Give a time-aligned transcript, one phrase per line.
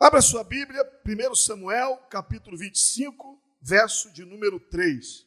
[0.00, 5.26] Abra sua Bíblia, 1 Samuel, capítulo 25, verso de número 3.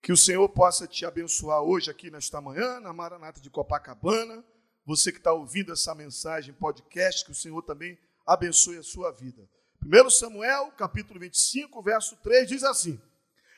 [0.00, 4.44] Que o Senhor possa te abençoar hoje aqui nesta manhã, na Maranata de Copacabana.
[4.86, 9.50] Você que está ouvindo essa mensagem, podcast, que o Senhor também abençoe a sua vida.
[9.84, 13.02] 1 Samuel, capítulo 25, verso 3, diz assim: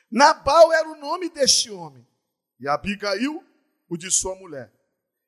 [0.09, 2.03] Nabal era o nome deste homem,
[2.59, 3.43] e Abigail,
[3.87, 4.73] o de sua mulher.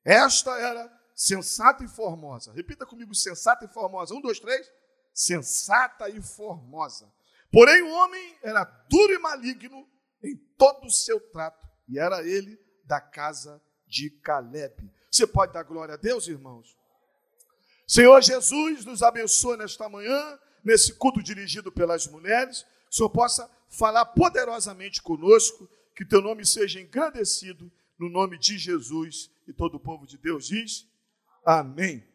[0.04, 2.52] Esta era sensata e formosa.
[2.52, 4.14] Repita comigo, sensata e formosa.
[4.14, 4.70] Um, dois, três.
[5.12, 7.12] Sensata e formosa.
[7.50, 9.84] Porém, o homem era duro e maligno
[10.22, 14.88] em todo o seu trato, e era ele da casa de Caleb.
[15.10, 16.76] Você pode dar glória a Deus, irmãos?
[17.84, 22.62] Senhor Jesus, nos abençoe nesta manhã, nesse culto dirigido pelas mulheres.
[22.62, 28.56] Que o Senhor possa falar poderosamente conosco, que teu nome seja engrandecido no nome de
[28.56, 29.30] Jesus.
[29.48, 30.86] E todo o povo de Deus diz:
[31.50, 32.06] Amém.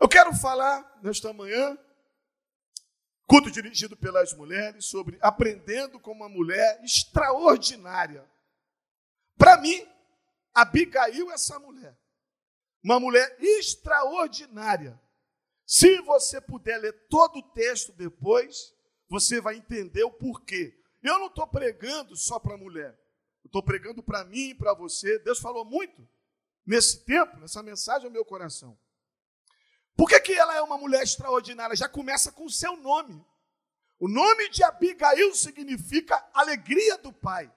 [0.00, 1.78] Eu quero falar nesta manhã,
[3.26, 8.26] culto dirigido pelas mulheres, sobre aprendendo com uma mulher extraordinária.
[9.36, 9.86] Para mim,
[10.54, 11.94] Abigail é essa mulher.
[12.82, 14.98] Uma mulher extraordinária.
[15.66, 18.74] Se você puder ler todo o texto depois,
[19.10, 20.74] você vai entender o porquê.
[21.02, 22.98] Eu não estou pregando só para mulher.
[23.44, 25.18] Eu estou pregando para mim e para você.
[25.18, 26.15] Deus falou muito
[26.66, 28.76] nesse tempo, nessa mensagem ao meu coração.
[29.96, 31.76] Por que, que ela é uma mulher extraordinária?
[31.76, 33.24] Já começa com o seu nome.
[33.98, 37.50] O nome de Abigail significa alegria do pai.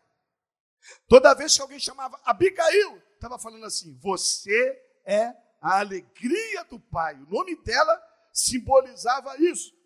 [1.08, 7.16] Toda vez que alguém chamava Abigail, estava falando assim: você é a alegria do pai.
[7.16, 8.02] O nome dela
[8.32, 9.78] simbolizava isso.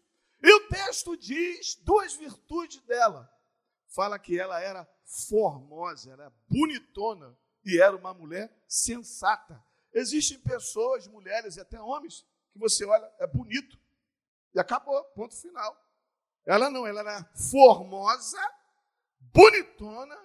[0.44, 3.28] E o texto diz duas virtudes dela.
[3.88, 9.64] Fala que ela era formosa, era bonitona e era uma mulher sensata.
[9.94, 13.78] Existem pessoas, mulheres e até homens, que você olha, é bonito.
[14.53, 15.80] E acabou, ponto final.
[16.45, 18.40] Ela não, ela era formosa,
[19.19, 20.18] bonitona,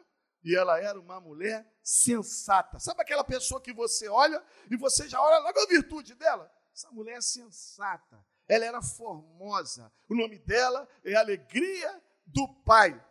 [0.42, 2.78] e ela era uma mulher sensata.
[2.78, 6.50] Sabe aquela pessoa que você olha e você já olha logo a virtude dela?
[6.72, 8.24] Essa mulher é sensata.
[8.46, 9.92] Ela era formosa.
[10.08, 13.04] O nome dela é Alegria do Pai.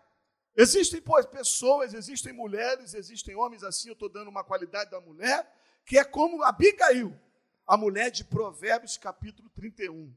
[0.58, 1.00] Existem
[1.32, 5.48] pessoas, existem mulheres, existem homens assim, eu estou dando uma qualidade da mulher,
[5.86, 7.16] que é como Abigail,
[7.68, 10.12] a mulher de Provérbios capítulo 31.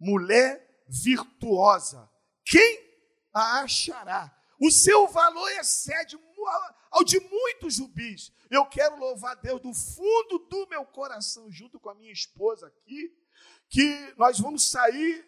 [0.00, 2.10] Mulher virtuosa.
[2.44, 2.80] Quem
[3.32, 4.36] a achará?
[4.60, 6.18] O seu valor excede
[6.90, 8.32] ao de muitos jubis.
[8.50, 13.16] Eu quero louvar Deus do fundo do meu coração, junto com a minha esposa aqui,
[13.68, 15.24] que nós vamos sair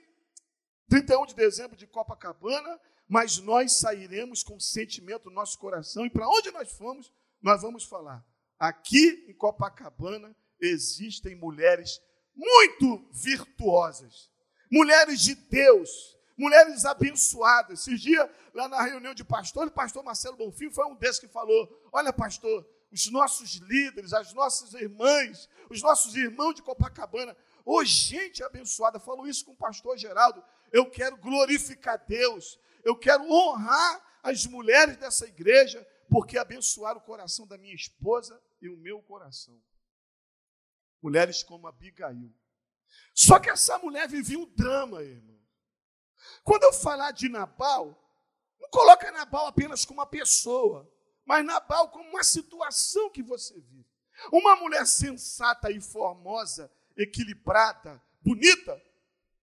[0.89, 6.29] 31 de dezembro de Copacabana mas nós sairemos com sentimento no nosso coração e para
[6.29, 8.25] onde nós fomos, nós vamos falar.
[8.59, 12.01] Aqui em Copacabana existem mulheres
[12.35, 14.31] muito virtuosas,
[14.71, 17.81] mulheres de Deus, mulheres abençoadas.
[17.81, 21.29] Esses dias, lá na reunião de pastores, o pastor Marcelo Bonfim foi um desses que
[21.29, 27.79] falou: Olha, pastor, os nossos líderes, as nossas irmãs, os nossos irmãos de Copacabana, ô
[27.79, 30.43] oh, gente abençoada, falou isso com o pastor Geraldo.
[30.73, 37.45] Eu quero glorificar Deus, eu quero honrar as mulheres dessa igreja, porque abençoaram o coração
[37.45, 39.61] da minha esposa e o meu coração.
[41.03, 42.33] Mulheres como Abigail.
[43.13, 45.37] Só que essa mulher vivia um drama, irmão.
[46.45, 48.01] Quando eu falar de Nabal,
[48.61, 50.89] não coloca Nabal apenas como uma pessoa,
[51.25, 53.91] mas Nabal como uma situação que você vive.
[54.31, 58.81] Uma mulher sensata e formosa, equilibrada, bonita,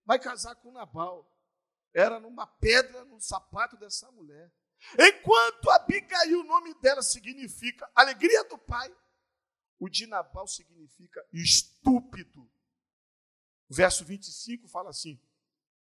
[0.06, 1.30] vai casar com Nabal
[1.94, 4.52] era numa pedra no sapato dessa mulher.
[5.00, 8.94] Enquanto Abigail, o nome dela significa alegria do pai,
[9.80, 12.42] o de Nabal significa estúpido.
[13.70, 15.22] O verso 25 fala assim: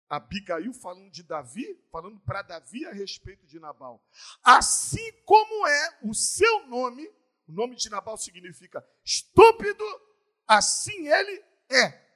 [0.09, 4.05] Abigail falando de Davi, falando para Davi a respeito de Nabal.
[4.43, 7.05] Assim como é o seu nome,
[7.47, 9.83] o nome de Nabal significa estúpido,
[10.47, 12.07] assim ele é.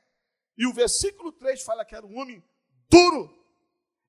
[0.57, 2.43] E o versículo 3 fala que era um homem
[2.89, 3.40] duro,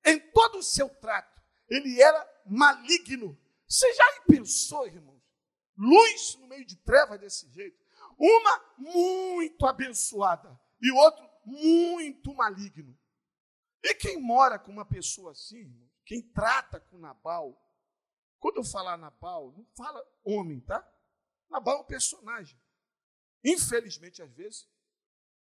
[0.05, 3.39] em todo o seu trato, ele era maligno.
[3.67, 5.21] Você já pensou, irmãos?
[5.77, 7.81] Luz no meio de trevas desse jeito.
[8.17, 12.97] Uma muito abençoada e outro muito maligno.
[13.81, 17.59] E quem mora com uma pessoa assim, irmão, quem trata com Nabal,
[18.39, 20.87] quando eu falar Nabal, não fala homem, tá?
[21.49, 22.59] Nabal é um personagem.
[23.43, 24.69] Infelizmente, às vezes,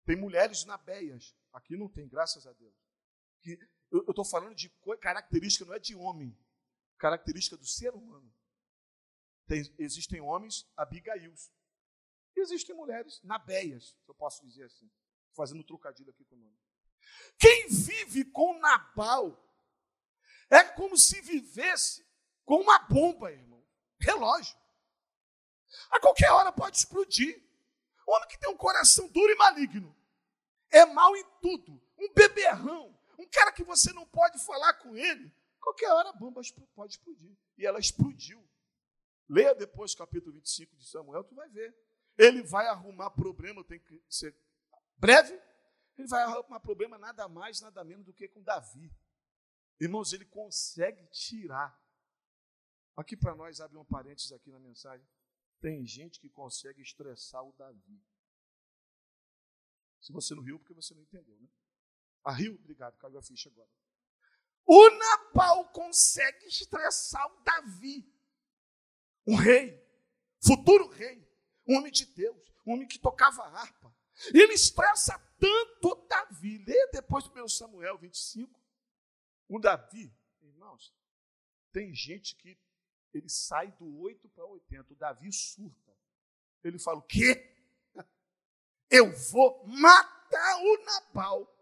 [0.04, 1.36] tem mulheres nabeias.
[1.52, 2.74] Aqui não tem, graças a Deus.
[3.42, 3.58] Que
[3.90, 4.68] eu estou falando de
[5.00, 6.36] característica, não é de homem,
[6.98, 8.32] característica do ser humano.
[9.46, 11.50] Tem, existem homens abigails.
[12.36, 14.88] Existem mulheres nabeias, se eu posso dizer assim.
[15.32, 16.56] Fazendo um trocadilho aqui com o nome.
[17.38, 19.36] Quem vive com Nabal
[20.48, 22.06] é como se vivesse
[22.44, 23.64] com uma bomba, irmão.
[23.98, 24.56] Relógio.
[25.90, 27.42] A qualquer hora pode explodir.
[28.06, 29.96] O homem que tem um coração duro e maligno
[30.70, 31.80] é mal em tudo.
[31.98, 36.40] Um beberrão, um cara que você não pode falar com ele, qualquer hora a bomba
[36.74, 37.36] pode explodir.
[37.58, 38.42] E ela explodiu.
[39.28, 41.76] Leia depois o capítulo 25 de Samuel, tu vai ver.
[42.16, 44.34] Ele vai arrumar problema, tem que ser
[44.96, 45.38] breve.
[45.96, 48.90] Ele vai arrumar problema nada mais, nada menos do que com Davi.
[49.78, 51.78] Irmãos, ele consegue tirar.
[52.96, 55.06] Aqui para nós, abre um parênteses aqui na mensagem.
[55.60, 58.02] Tem gente que consegue estressar o Davi.
[60.00, 61.48] Se você não riu, porque você não entendeu, né?
[62.24, 62.54] Ah, riu?
[62.54, 63.68] Obrigado, caiu a ficha agora.
[64.66, 68.08] O Nabal consegue estressar o Davi.
[69.26, 69.84] Um rei,
[70.44, 71.28] futuro rei,
[71.66, 73.94] um homem de Deus, um homem que tocava harpa.
[74.34, 76.58] Ele estressa tanto Davi.
[76.58, 78.60] Lê depois do 1 Samuel 25.
[79.48, 80.94] O Davi, irmãos,
[81.72, 82.58] tem gente que
[83.12, 84.92] ele sai do 8 para 80.
[84.92, 85.96] O Davi surta.
[86.62, 87.56] Ele fala: O quê?
[88.90, 91.59] Eu vou matar o Nabal.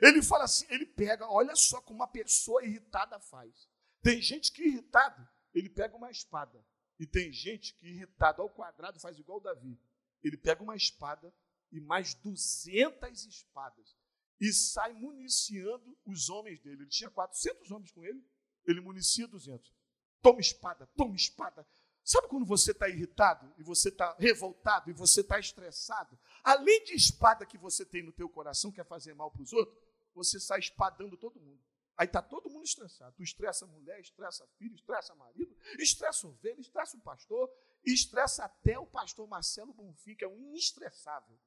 [0.00, 3.68] Ele fala assim: ele pega, olha só como uma pessoa irritada faz.
[4.02, 6.64] Tem gente que irritado, ele pega uma espada.
[6.98, 9.80] E tem gente que irritado ao quadrado faz igual Davi.
[10.22, 11.32] Ele pega uma espada
[11.72, 13.96] e mais 200 espadas
[14.40, 16.82] e sai municiando os homens dele.
[16.82, 18.22] Ele tinha 400 homens com ele,
[18.66, 19.74] ele municia 200.
[20.22, 21.66] Toma espada, toma espada.
[22.02, 26.18] Sabe quando você está irritado e você está revoltado e você está estressado?
[26.42, 29.78] Além de espada que você tem no teu coração, quer fazer mal para os outros,
[30.14, 31.62] você sai espadando todo mundo.
[31.96, 33.14] Aí está todo mundo estressado.
[33.14, 37.52] Tu estressa mulher, estressa filho, estressa marido, estressa ovelha, estressa o pastor,
[37.84, 41.38] estressa até o pastor Marcelo Bonfim, que é um inestressável.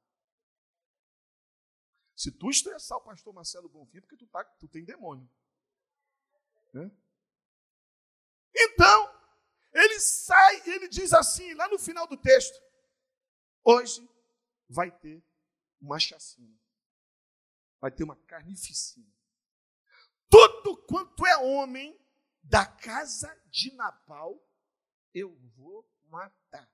[2.16, 5.28] Se tu estressar o pastor Marcelo Bonfim, é porque tu, tá, tu tem demônio.
[6.72, 6.92] Né?
[8.56, 9.13] Então,
[9.94, 12.60] ele sai e ele diz assim, lá no final do texto:
[13.64, 14.08] hoje
[14.68, 15.24] vai ter
[15.82, 16.58] uma chacina,
[17.80, 19.14] vai ter uma carnificina
[20.34, 21.96] tudo quanto é homem
[22.42, 24.44] da casa de Nabal,
[25.14, 26.68] eu vou matar.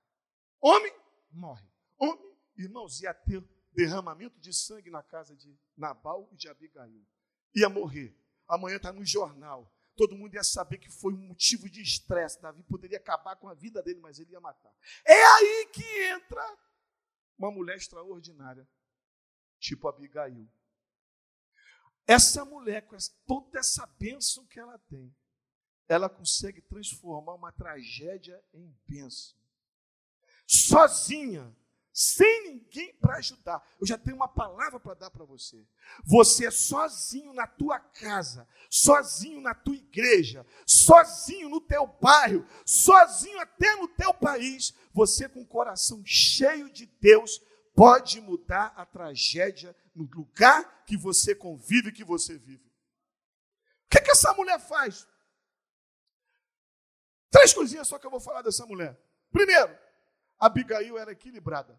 [0.58, 0.94] Homem,
[1.30, 1.70] morre.
[1.98, 7.06] Homem, irmãos, ia ter derramamento de sangue na casa de Nabal e de Abigail.
[7.54, 8.16] Ia morrer.
[8.48, 9.70] Amanhã está no jornal.
[9.96, 12.40] Todo mundo ia saber que foi um motivo de estresse.
[12.40, 14.74] Davi poderia acabar com a vida dele, mas ele ia matar.
[15.04, 16.58] É aí que entra
[17.38, 18.68] uma mulher extraordinária,
[19.58, 20.48] tipo Abigail.
[22.06, 22.96] Essa mulher, com
[23.26, 25.14] toda essa bênção que ela tem,
[25.88, 29.38] ela consegue transformar uma tragédia em bênção.
[30.46, 31.56] Sozinha,
[32.00, 33.62] sem ninguém para ajudar.
[33.78, 35.62] Eu já tenho uma palavra para dar para você.
[36.02, 43.38] Você é sozinho na tua casa, sozinho na tua igreja, sozinho no teu bairro, sozinho
[43.38, 44.72] até no teu país.
[44.94, 47.38] Você com o coração cheio de Deus
[47.74, 52.64] pode mudar a tragédia no lugar que você convive, que você vive.
[53.84, 55.06] O que, é que essa mulher faz?
[57.28, 58.98] Três coisinhas só que eu vou falar dessa mulher.
[59.30, 59.78] Primeiro,
[60.38, 61.78] Abigail era equilibrada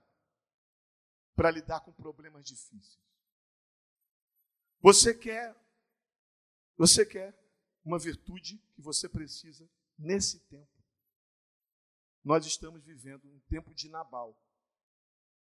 [1.41, 3.01] para lidar com problemas difíceis.
[4.79, 5.55] Você quer,
[6.77, 7.35] você quer
[7.83, 9.67] uma virtude que você precisa
[9.97, 10.71] nesse tempo.
[12.23, 14.39] Nós estamos vivendo um tempo de Nabal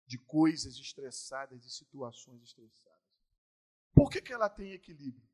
[0.08, 3.06] de coisas estressadas, de situações estressadas.
[3.94, 5.30] Por que, que ela tem equilíbrio?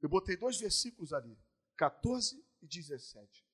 [0.00, 1.36] Eu botei dois versículos ali,
[1.76, 3.44] 14 e 17.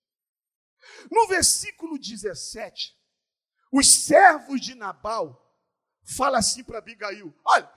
[1.11, 2.95] No versículo 17,
[3.73, 5.42] os servos de Nabal
[6.05, 7.73] falam assim para Abigail: olha,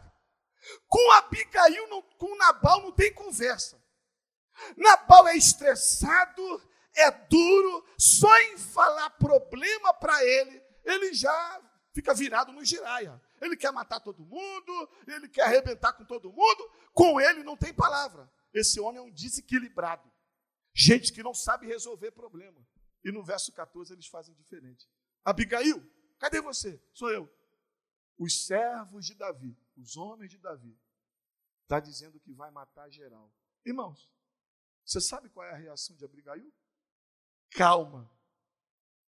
[0.88, 3.82] com Abigail, não, com Nabal não tem conversa.
[4.78, 6.62] Nabal é estressado,
[6.96, 11.62] é duro, só em falar problema para ele, ele já
[11.94, 13.22] fica virado no giraia.
[13.42, 17.74] Ele quer matar todo mundo, ele quer arrebentar com todo mundo, com ele não tem
[17.74, 18.32] palavra.
[18.54, 20.10] Esse homem é um desequilibrado.
[20.74, 22.66] Gente que não sabe resolver problema.
[23.04, 24.90] E no verso 14 eles fazem diferente.
[25.24, 25.84] Abigail,
[26.18, 26.82] cadê você?
[26.94, 27.30] Sou eu.
[28.18, 30.78] Os servos de Davi, os homens de Davi,
[31.64, 33.32] está dizendo que vai matar geral.
[33.66, 34.10] Irmãos,
[34.86, 36.54] você sabe qual é a reação de Abigail?
[37.52, 38.10] Calma,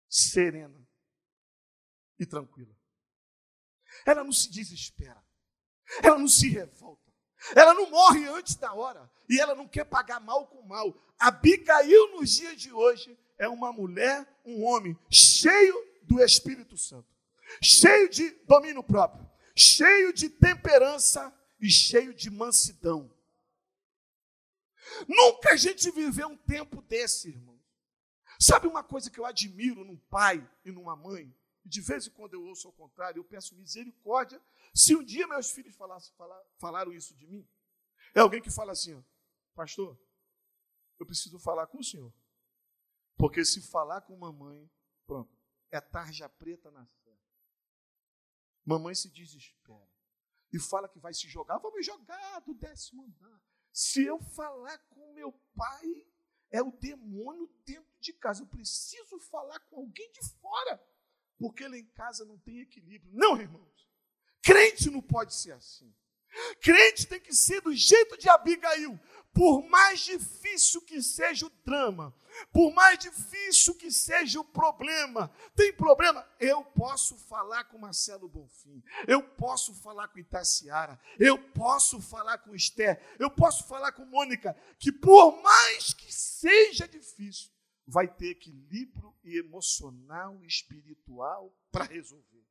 [0.08, 0.86] serena
[2.18, 2.76] e tranquila.
[4.04, 5.24] Ela não se desespera.
[6.02, 7.10] Ela não se revolta.
[7.54, 9.10] Ela não morre antes da hora.
[9.28, 10.94] E ela não quer pagar mal com mal.
[11.18, 17.08] Abigail, nos dias de hoje, é uma mulher, um homem cheio do Espírito Santo,
[17.62, 23.14] cheio de domínio próprio, cheio de temperança e cheio de mansidão.
[25.08, 27.60] Nunca a gente viveu um tempo desse, irmão.
[28.38, 31.34] Sabe uma coisa que eu admiro num pai e numa mãe?
[31.64, 34.40] De vez em quando eu ouço ao contrário, eu peço misericórdia.
[34.74, 37.46] Se um dia meus filhos falassem, falar, falaram isso de mim,
[38.14, 39.02] é alguém que fala assim, ó,
[39.54, 39.98] pastor,
[40.98, 42.12] eu preciso falar com o senhor.
[43.16, 44.68] Porque se falar com mamãe,
[45.06, 45.30] pronto,
[45.70, 47.09] é tarja preta na fé.
[48.70, 49.90] Mamãe se desespera
[50.52, 53.42] e fala que vai se jogar, vou me jogar do décimo andar.
[53.72, 56.06] Se eu falar com meu pai,
[56.52, 58.42] é o demônio dentro de casa.
[58.44, 60.80] Eu preciso falar com alguém de fora,
[61.36, 63.12] porque lá em casa não tem equilíbrio.
[63.12, 63.88] Não, irmãos.
[64.40, 65.92] Crente não pode ser assim.
[66.60, 68.98] Crente tem que ser do jeito de Abigail.
[69.32, 72.12] Por mais difícil que seja o drama,
[72.52, 76.28] por mais difícil que seja o problema, tem problema?
[76.40, 82.56] Eu posso falar com Marcelo Bonfim, eu posso falar com Itaciara, eu posso falar com
[82.56, 87.50] Esther, eu posso falar com Mônica, que por mais que seja difícil,
[87.86, 92.44] vai ter equilíbrio emocional e espiritual para resolver.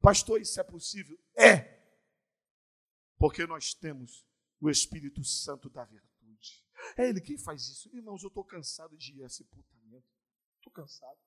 [0.00, 1.18] Pastor, isso é possível?
[1.36, 1.77] É.
[3.18, 4.24] Porque nós temos
[4.60, 6.64] o Espírito Santo da virtude.
[6.96, 7.94] É Ele quem faz isso.
[7.94, 10.06] Irmãos, eu estou cansado de ir a sepultamento.
[10.56, 11.18] Estou cansado.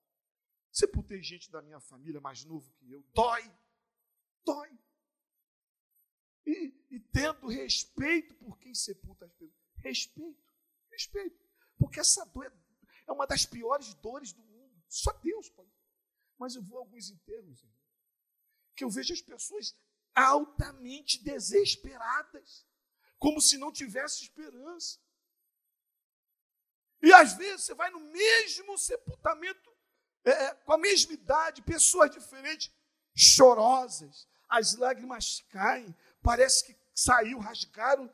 [0.72, 3.04] Sepultei gente da minha família mais novo que eu.
[3.14, 3.44] Dói.
[4.46, 4.80] Dói.
[6.46, 9.54] E, e tendo respeito por quem sepulta as pessoas.
[9.78, 10.54] Respeito.
[10.90, 11.42] Respeito.
[11.78, 12.54] Porque essa dor é,
[13.08, 14.82] é uma das piores dores do mundo.
[14.88, 15.72] Só Deus pode.
[16.38, 17.78] Mas eu vou a alguns enterros, irmão,
[18.76, 19.78] que eu vejo as pessoas
[20.16, 22.66] altamente desesperadas
[23.18, 25.00] como se não tivesse esperança.
[27.02, 29.72] E às vezes você vai no mesmo sepultamento,
[30.24, 32.72] é, é, com a mesma idade, pessoas diferentes,
[33.16, 38.12] chorosas, as lágrimas caem, parece que saiu, rasgaram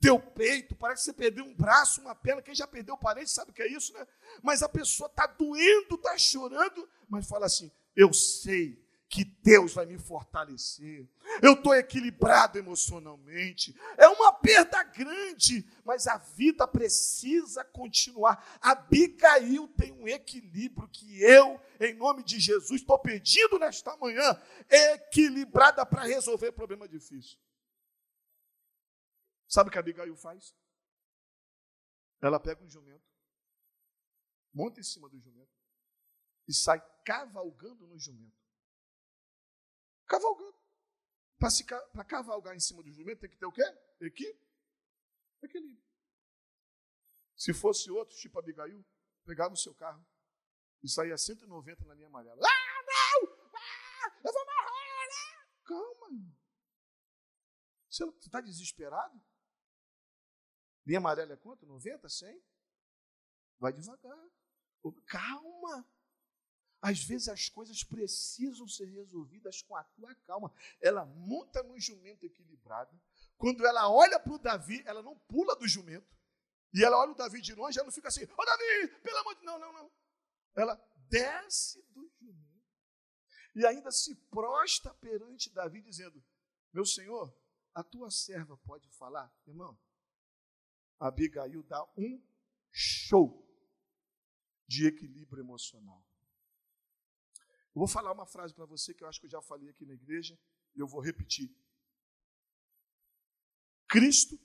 [0.00, 2.42] teu peito, parece que você perdeu um braço, uma perna.
[2.42, 4.06] Quem já perdeu o parente sabe o que é isso, né?
[4.42, 9.86] Mas a pessoa está doendo, está chorando, mas fala assim: Eu sei que Deus vai
[9.86, 11.08] me fortalecer.
[11.42, 13.74] Eu estou equilibrado emocionalmente.
[13.96, 18.58] É uma perda grande, mas a vida precisa continuar.
[18.60, 25.84] Abigail tem um equilíbrio que eu, em nome de Jesus, estou pedindo nesta manhã, equilibrada
[25.86, 27.38] para resolver problema difícil.
[29.48, 30.54] Sabe o que a Abigail faz?
[32.20, 33.04] Ela pega um jumento,
[34.52, 35.50] monta em cima do jumento
[36.46, 38.38] e sai cavalgando no jumento.
[40.06, 40.59] Cavalgando.
[41.40, 43.64] Para cavalgar em cima do jumento tem que ter o quê?
[43.98, 44.38] Equi?
[45.42, 45.82] Equilíbrio.
[47.34, 48.84] Se fosse outro, tipo Abigail,
[49.24, 50.06] pegava o seu carro
[50.82, 52.38] e saía 190 na linha amarela.
[52.46, 53.32] Ah, não!
[53.54, 55.08] Ah, eu vou morrer!
[55.08, 55.48] Né?
[55.64, 56.36] Calma.
[57.88, 59.18] Você está desesperado?
[60.84, 61.64] Linha amarela é quanto?
[61.64, 62.42] 90, 100?
[63.58, 64.28] Vai devagar.
[65.06, 65.88] Calma.
[66.82, 70.52] Às vezes as coisas precisam ser resolvidas com a tua calma.
[70.80, 72.98] Ela monta no jumento equilibrado.
[73.36, 76.16] Quando ela olha para o Davi, ela não pula do jumento.
[76.72, 79.34] E ela olha o Davi de longe, ela não fica assim, ô Davi, pelo amor
[79.34, 79.92] de Deus, não, não, não.
[80.54, 80.74] Ela
[81.08, 82.50] desce do jumento.
[83.54, 86.22] E ainda se prosta perante Davi, dizendo:
[86.72, 87.34] Meu senhor,
[87.74, 89.32] a tua serva pode falar?
[89.46, 89.78] Irmão,
[90.98, 92.22] Abigail dá um
[92.70, 93.46] show
[94.66, 96.04] de equilíbrio emocional.
[97.80, 99.94] Vou falar uma frase para você que eu acho que eu já falei aqui na
[99.94, 100.38] igreja
[100.76, 101.50] e eu vou repetir.
[103.88, 104.38] Cristo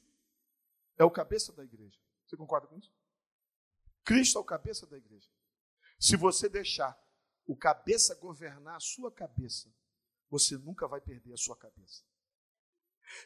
[0.98, 2.00] é o cabeça da igreja.
[2.26, 2.90] Você concorda com isso?
[4.06, 5.30] Cristo é o cabeça da igreja.
[6.00, 6.98] Se você deixar
[7.46, 9.70] o cabeça governar a sua cabeça,
[10.30, 12.06] você nunca vai perder a sua cabeça.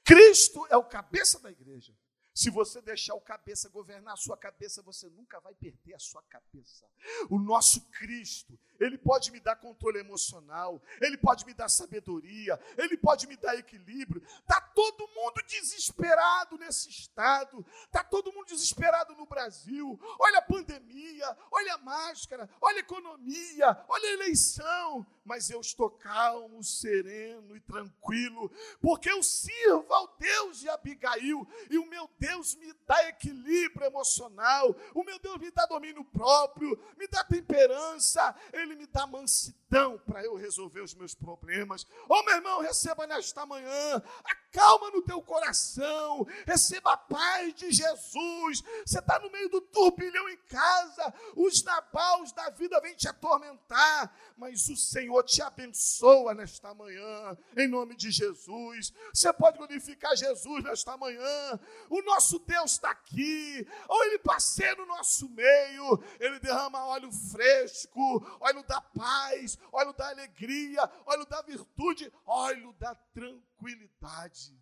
[0.03, 1.95] Cristo é o cabeça da igreja.
[2.39, 6.23] Se você deixar o cabeça governar a sua cabeça, você nunca vai perder a sua
[6.23, 6.85] cabeça.
[7.29, 12.95] O nosso Cristo, ele pode me dar controle emocional, ele pode me dar sabedoria, ele
[12.95, 14.23] pode me dar equilíbrio.
[14.47, 19.99] Tá todo mundo desesperado nesse estado, tá todo mundo desesperado no Brasil.
[20.17, 25.91] Olha a pandemia, olha a máscara, olha a economia, olha a eleição, mas eu estou
[25.91, 28.49] calmo, sereno e tranquilo,
[28.81, 33.87] porque eu sirvo ao Deus de Abigail e o meu Deus Deus me dá equilíbrio
[33.87, 39.97] emocional, o meu Deus me dá domínio próprio, me dá temperança, Ele me dá mansidão
[40.05, 41.87] para eu resolver os meus problemas.
[42.07, 47.71] Oh, meu irmão, receba nesta manhã a calma no teu coração, receba a paz de
[47.71, 48.61] Jesus.
[48.85, 54.15] Você está no meio do turbilhão em casa, os nabaus da vida vêm te atormentar,
[54.37, 58.93] mas o Senhor te abençoa nesta manhã, em nome de Jesus.
[59.13, 61.59] Você pode glorificar Jesus nesta manhã.
[61.89, 67.99] O nosso Deus está aqui, ou Ele passeia no nosso meio, Ele derrama óleo fresco,
[68.39, 74.61] óleo da paz, óleo da alegria, óleo da virtude, óleo da tranquilidade.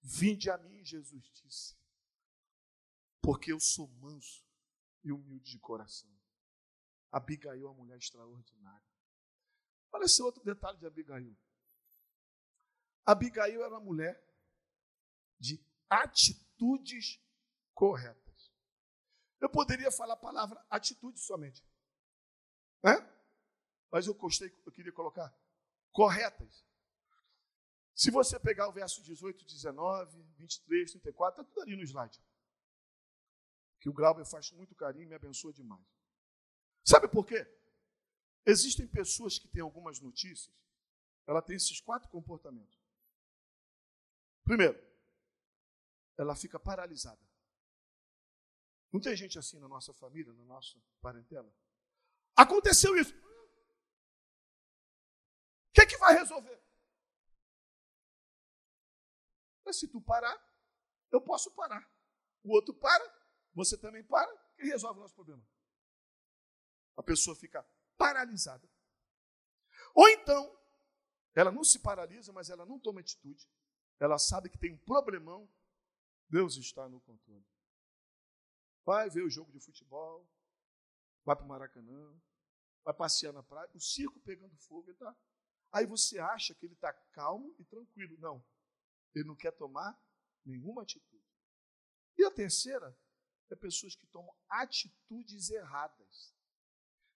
[0.00, 1.76] Vinde a mim, Jesus disse,
[3.20, 4.44] porque eu sou manso
[5.04, 6.10] e humilde de coração.
[7.10, 8.82] Abigail é uma mulher extraordinária.
[9.92, 11.36] Olha esse outro detalhe de Abigail.
[13.04, 14.31] Abigail era uma mulher
[15.42, 17.20] de atitudes
[17.74, 18.52] corretas.
[19.40, 21.64] Eu poderia falar a palavra atitude somente.
[22.82, 22.94] Né?
[23.90, 25.36] Mas eu gostei, eu queria colocar
[25.90, 26.64] corretas.
[27.92, 32.22] Se você pegar o verso 18, 19, 23, 34, está tudo ali no slide.
[33.80, 35.84] Que o Glauber faz muito carinho e me abençoa demais.
[36.84, 37.44] Sabe por quê?
[38.46, 40.54] Existem pessoas que têm algumas notícias,
[41.26, 42.80] ela tem esses quatro comportamentos.
[44.44, 44.91] Primeiro,
[46.16, 47.20] ela fica paralisada.
[48.92, 51.52] Não tem gente assim na nossa família, na nossa parentela?
[52.36, 53.14] Aconteceu isso.
[55.68, 56.62] O que, é que vai resolver?
[59.64, 60.36] Mas se tu parar,
[61.10, 61.88] eu posso parar.
[62.42, 63.04] O outro para,
[63.54, 65.42] você também para, e resolve o nosso problema.
[66.96, 67.66] A pessoa fica
[67.96, 68.68] paralisada.
[69.94, 70.58] Ou então,
[71.34, 73.48] ela não se paralisa, mas ela não toma atitude.
[73.98, 75.48] Ela sabe que tem um problemão.
[76.32, 77.44] Deus está no controle.
[78.86, 80.26] Vai ver o jogo de futebol,
[81.26, 82.18] vai para o Maracanã,
[82.82, 85.14] vai passear na praia, o circo pegando fogo, ele está.
[85.70, 88.16] Aí você acha que ele está calmo e tranquilo.
[88.18, 88.42] Não.
[89.14, 89.94] Ele não quer tomar
[90.42, 91.22] nenhuma atitude.
[92.16, 92.98] E a terceira
[93.50, 96.34] é pessoas que tomam atitudes erradas.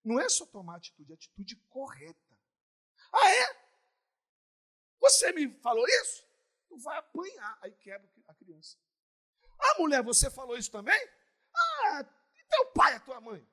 [0.04, 2.38] Não é só tomar atitude, é atitude correta.
[3.12, 3.66] Ah, é?
[5.00, 6.22] Você me falou isso?
[6.68, 7.58] Tu vai apanhar.
[7.62, 8.78] Aí quebra a criança.
[9.58, 10.98] Ah, mulher, você falou isso também?
[11.54, 12.00] Ah,
[12.34, 13.46] e teu pai é tua mãe?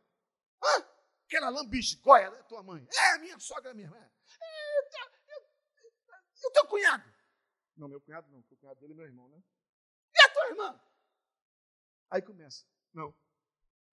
[0.61, 0.87] Ah,
[1.25, 2.87] aquela lambisgoia é tua mãe?
[2.91, 4.11] É, minha sogra é minha irmã.
[6.41, 7.11] E o teu cunhado?
[7.75, 9.41] Não, meu cunhado não, porque o cunhado dele é meu irmão, né?
[10.13, 10.81] E a tua irmã?
[12.09, 12.65] Aí começa.
[12.93, 13.15] Não.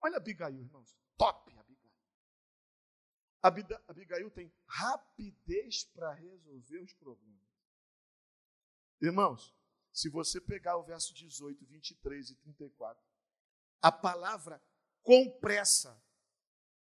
[0.02, 0.94] Olha Abigail, irmãos.
[1.16, 1.50] Top
[3.42, 3.80] Abigail.
[3.88, 7.48] Abigail tem rapidez para resolver os problemas.
[9.00, 9.56] Irmãos,
[9.92, 13.02] se você pegar o verso 18, 23 e 34,
[13.82, 14.62] a palavra
[15.02, 16.00] com pressa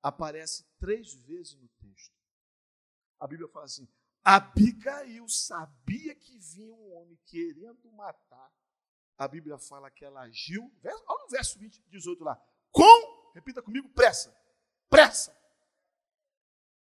[0.02, 2.14] aparece três vezes no texto.
[3.18, 3.88] A Bíblia fala assim:
[4.22, 8.52] Abigail sabia que vinha um homem querendo matar.
[9.16, 10.70] A Bíblia fala que ela agiu.
[10.85, 12.37] Olha o verso 20, 18 lá.
[12.70, 14.37] Com, repita comigo, pressa.
[14.88, 15.37] Pressa.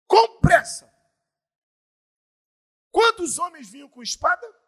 [0.07, 0.91] Com pressa.
[2.91, 4.62] Quantos homens vinham com espada?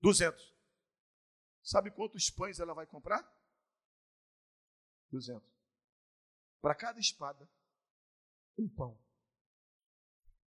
[0.00, 0.56] 200.
[1.62, 3.22] Sabe quantos pães ela vai comprar?
[5.10, 5.48] 200.
[6.60, 7.48] Para cada espada,
[8.58, 8.98] um pão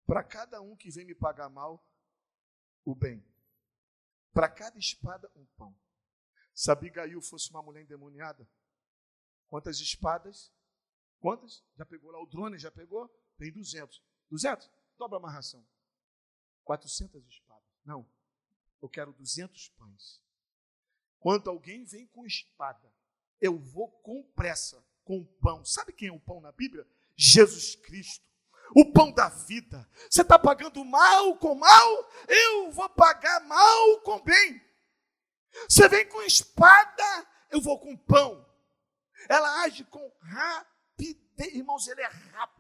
[0.07, 1.85] para cada um que vem me pagar mal,
[2.85, 3.23] o bem.
[4.33, 5.77] Para cada espada, um pão.
[6.55, 8.49] Se Abigail fosse uma mulher endemoniada,
[9.49, 10.53] quantas espadas?
[11.19, 11.65] Quantas?
[11.77, 12.59] Já pegou lá o drone?
[12.59, 13.09] Já pegou?
[13.37, 14.01] Tem 200.
[14.31, 14.71] 200?
[14.97, 15.67] Dobra a amarração.
[16.63, 17.69] 400 espadas.
[17.85, 18.09] Não.
[18.81, 20.21] Eu quero 200 pães.
[21.19, 22.93] Quando alguém vem com espada,
[23.41, 25.65] eu vou com pressa, com pão.
[25.65, 26.87] Sabe quem é o pão na Bíblia?
[27.17, 28.27] Jesus Cristo
[28.75, 29.89] o pão da vida.
[30.11, 34.61] Você está pagando mal com mal, eu vou pagar mal com bem.
[35.69, 38.45] Você vem com espada, eu vou com pão.
[39.29, 42.56] Ela age com rapidez, irmãos, ela é rápida,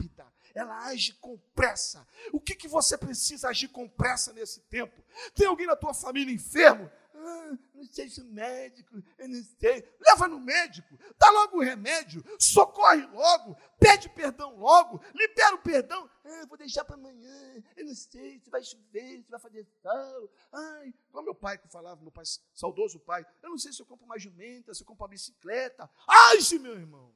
[0.56, 2.06] ela age com pressa.
[2.32, 5.04] O que, que você precisa agir com pressa nesse tempo?
[5.34, 6.90] Tem alguém na tua família enfermo?
[7.14, 9.86] Ah, não sei se o médico, eu não sei.
[10.00, 16.08] Leva no médico, dá logo o remédio, socorre logo, pede perdão logo, libera o perdão.
[16.24, 20.32] Ah, vou deixar para amanhã, eu não sei se vai chover, se vai fazer sol.
[20.52, 23.86] Ai, como meu pai que falava, meu pai, saudoso pai, eu não sei se eu
[23.86, 25.90] compro uma jumenta, se eu compro uma bicicleta.
[26.32, 27.14] Age, meu irmão.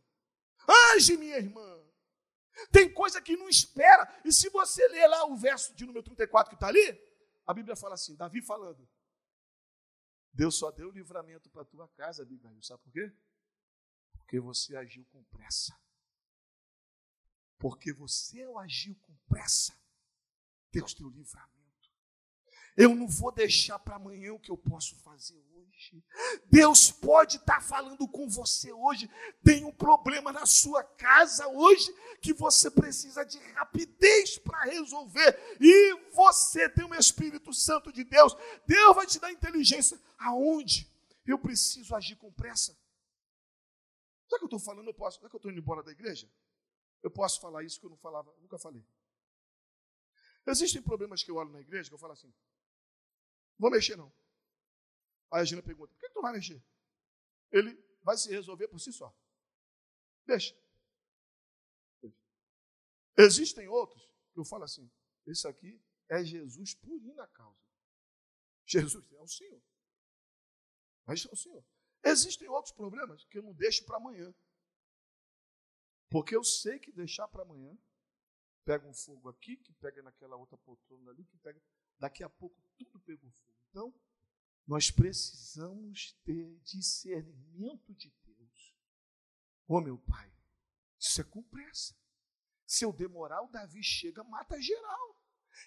[0.94, 1.89] Age, minha irmã.
[2.70, 4.20] Tem coisa que não espera.
[4.24, 7.00] E se você ler lá o verso de número 34 que está ali,
[7.46, 8.88] a Bíblia fala assim: Davi falando.
[10.32, 12.62] Deus só deu livramento para a tua casa, Abigail.
[12.62, 13.12] Sabe por quê?
[14.12, 15.76] Porque você agiu com pressa.
[17.58, 19.76] Porque você agiu com pressa,
[20.70, 21.59] Deus deu livramento.
[22.80, 26.02] Eu não vou deixar para amanhã o que eu posso fazer hoje.
[26.46, 29.06] Deus pode estar tá falando com você hoje.
[29.44, 35.38] Tem um problema na sua casa hoje que você precisa de rapidez para resolver.
[35.60, 38.34] E você tem o Espírito Santo de Deus.
[38.66, 40.00] Deus vai te dar inteligência.
[40.18, 40.90] Aonde
[41.26, 42.72] eu preciso agir com pressa?
[44.24, 44.88] O que eu estou falando?
[44.88, 45.18] Eu posso.
[45.18, 46.26] Será que eu estou indo embora da igreja?
[47.02, 48.82] Eu posso falar isso que eu não falava, nunca falei.
[50.46, 52.32] Existem problemas que eu olho na igreja que eu falo assim:
[53.60, 54.10] vou mexer não.
[55.30, 56.60] Aí a Gina pergunta: por que tu vai mexer?
[57.52, 59.14] Ele vai se resolver por si só.
[60.26, 60.56] Deixa.
[63.16, 64.90] Existem outros que eu falo assim:
[65.26, 67.60] esse aqui é Jesus por ir na causa.
[68.66, 69.62] Jesus é o Senhor.
[71.04, 71.64] Mas é o Senhor.
[72.02, 74.34] Existem outros problemas que eu não deixo para amanhã.
[76.08, 77.76] Porque eu sei que deixar para amanhã,
[78.64, 81.60] pega um fogo aqui, que pega naquela outra poltrona ali, que pega.
[81.98, 83.49] Daqui a pouco tudo pegou fogo.
[83.70, 83.94] Então,
[84.66, 88.76] nós precisamos ter discernimento de Deus.
[89.66, 90.30] Ô oh, meu pai,
[90.98, 91.96] isso é com pressa.
[92.66, 95.16] Se eu demorar, o Davi chega, mata geral.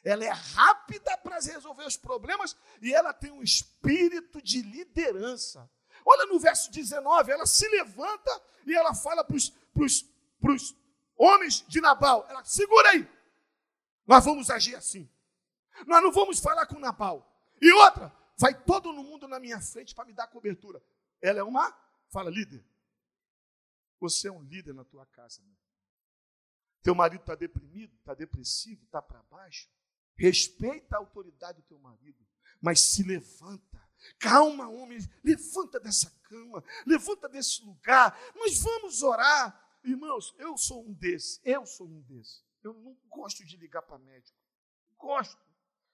[0.03, 5.69] Ela é rápida para resolver os problemas e ela tem um espírito de liderança.
[6.05, 10.75] Olha no verso 19, ela se levanta e ela fala para os
[11.15, 13.07] homens de Nabal: ela, segura aí,
[14.05, 15.09] nós vamos agir assim.
[15.87, 17.32] Nós não vamos falar com Nabal.
[17.63, 20.83] E outra, vai todo mundo na minha frente para me dar cobertura.
[21.21, 21.71] Ela é uma,
[22.11, 22.61] fala, líder.
[24.01, 25.41] Você é um líder na tua casa.
[25.41, 25.55] Meu.
[26.81, 29.69] Teu marido está deprimido, está depressivo, está para baixo.
[30.17, 32.27] Respeita a autoridade do teu marido,
[32.61, 33.81] mas se levanta.
[34.19, 38.19] Calma, homem, levanta dessa cama, levanta desse lugar.
[38.35, 39.57] Nós vamos orar.
[39.85, 42.43] Irmãos, eu sou um desses, eu sou um desses.
[42.61, 44.37] Eu não gosto de ligar para médico.
[44.97, 45.41] Gosto.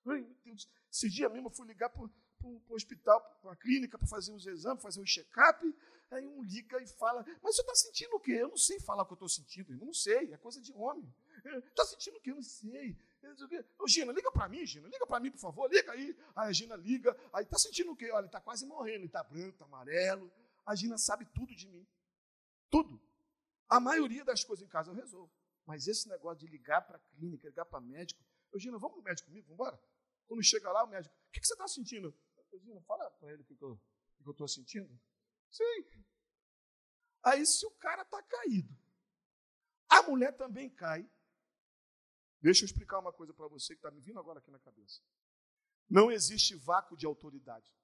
[0.08, 0.67] Ai, meu Deus.
[0.91, 4.45] Esse dia mesmo eu fui ligar para o hospital, para a clínica, para fazer uns
[4.45, 5.75] exames, fazer um check-up.
[6.12, 8.32] Aí um liga e fala, mas você está sentindo o quê?
[8.32, 9.88] Eu não sei falar o que eu estou sentindo, irmão.
[9.88, 11.13] Não sei, é coisa de homem.
[11.45, 12.32] Está sentindo o quê?
[12.32, 12.97] Eu não sei.
[13.78, 16.17] Ô, Gina, liga para mim, Gina, liga para mim, por favor, liga aí.
[16.36, 18.10] Aí a Gina liga, aí está sentindo o quê?
[18.12, 20.32] Olha, ele está quase morrendo, ele está branco, está amarelo.
[20.65, 21.86] A Gina sabe tudo de mim.
[22.71, 22.99] Tudo.
[23.67, 25.32] A maioria das coisas em casa eu resolvo.
[25.65, 28.19] Mas esse negócio de ligar para a clínica, ligar para médico.
[28.52, 29.80] Ô, Gina, vamos para o médico comigo, vamos embora?
[30.30, 32.18] Quando chega lá, o médico, o que, que você está sentindo?
[32.88, 33.78] Fala para ele o que, que eu
[34.26, 34.88] estou sentindo.
[35.52, 36.06] Sim.
[37.24, 38.74] Aí se o cara está caído,
[39.89, 41.06] a mulher também cai,
[42.42, 45.02] Deixa eu explicar uma coisa para você que está me vindo agora aqui na cabeça.
[45.89, 47.76] Não existe vácuo de autoridade.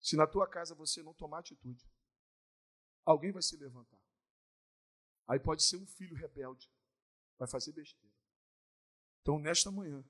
[0.00, 1.86] Se na tua casa você não tomar atitude,
[3.04, 4.00] alguém vai se levantar.
[5.26, 6.70] Aí pode ser um filho rebelde,
[7.38, 8.14] vai fazer besteira.
[9.20, 10.04] Então, nesta manhã,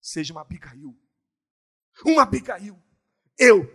[0.00, 0.96] seja uma Abigail.
[2.04, 2.80] Uma Abigail.
[3.36, 3.66] Eu,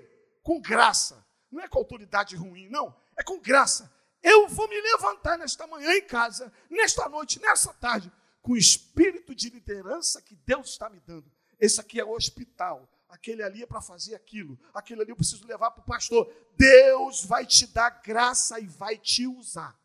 [0.42, 3.94] com graça, não é com autoridade ruim, não, é com graça.
[4.22, 9.36] Eu vou me levantar nesta manhã em casa, nesta noite, nessa tarde, com o espírito
[9.36, 11.32] de liderança que Deus está me dando.
[11.60, 15.46] Esse aqui é o hospital, aquele ali é para fazer aquilo, aquele ali eu preciso
[15.46, 16.34] levar para o pastor.
[16.58, 19.80] Deus vai te dar graça e vai te usar.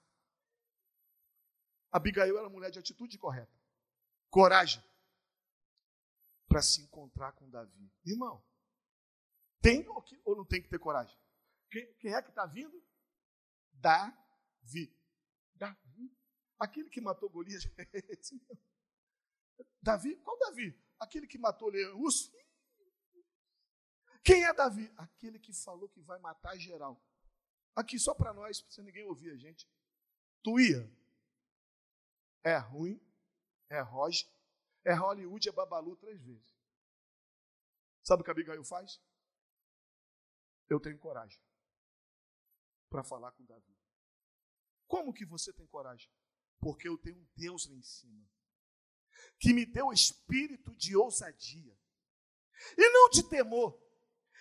[1.91, 3.53] Abigail era mulher de atitude correta,
[4.31, 4.83] coragem,
[6.49, 7.93] para se encontrar com Davi.
[8.05, 8.43] Irmão,
[9.61, 9.87] tem
[10.25, 11.17] ou não tem que ter coragem?
[11.71, 12.83] Quem, quem é que está vindo?
[13.73, 14.97] Davi.
[15.55, 16.17] Davi.
[16.59, 17.65] Aquele que matou Golias.
[19.83, 20.17] Davi?
[20.17, 20.77] Qual Davi?
[20.99, 22.33] Aquele que matou Leão Urso?
[24.25, 24.93] Quem é Davi?
[24.97, 27.01] Aquele que falou que vai matar geral.
[27.75, 29.69] Aqui só para nós, se ninguém ouvir a gente.
[30.43, 30.99] Tu ia.
[32.43, 33.01] É ruim,
[33.69, 34.29] é Roger,
[34.89, 36.57] é Hollywood, é Babalu três vezes.
[38.03, 38.99] Sabe o que Abigail faz?
[40.67, 41.39] Eu tenho coragem
[42.89, 43.77] para falar com Davi.
[44.87, 46.11] Como que você tem coragem?
[46.59, 48.27] Porque eu tenho um Deus lá em cima,
[49.39, 51.79] que me deu espírito de ousadia,
[52.77, 53.79] e não de temor.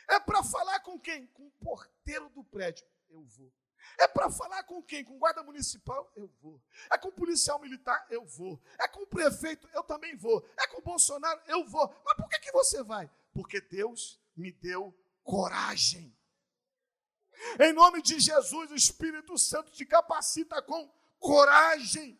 [0.09, 1.27] É para falar com quem?
[1.27, 2.87] Com o porteiro do prédio.
[3.09, 3.53] Eu vou.
[3.97, 5.03] É para falar com quem?
[5.03, 6.11] Com guarda municipal?
[6.15, 6.61] Eu vou.
[6.91, 8.05] É com policial militar?
[8.09, 8.61] Eu vou.
[8.79, 9.67] É com o prefeito?
[9.73, 10.47] Eu também vou.
[10.57, 11.41] É com o Bolsonaro?
[11.47, 11.87] Eu vou.
[12.05, 13.09] Mas por que, que você vai?
[13.33, 16.15] Porque Deus me deu coragem.
[17.59, 22.19] Em nome de Jesus, o Espírito Santo te capacita com coragem,